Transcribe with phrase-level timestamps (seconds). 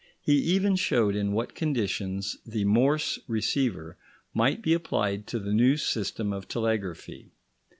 [0.19, 3.97] He even showed in what conditions the Morse receiver
[4.33, 7.29] might be applied to the new system of telegraphy.